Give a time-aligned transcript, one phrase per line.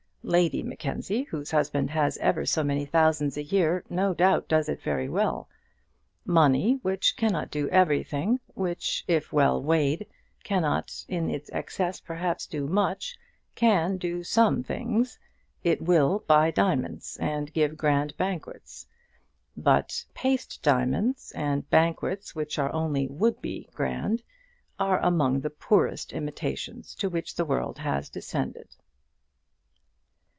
[0.23, 4.79] Lady Mackenzie, whose husband has ever so many thousands a year, no doubt does it
[4.79, 5.49] very well.
[6.25, 10.05] Money, which cannot do everything, which, if well weighed,
[10.43, 13.17] cannot in its excess perhaps do much,
[13.55, 15.17] can do some things.
[15.63, 18.85] It will buy diamonds and give grand banquets.
[19.57, 24.21] But paste diamonds, and banquets which are only would be grand,
[24.79, 28.75] are among the poorest imitations to which the world has descended.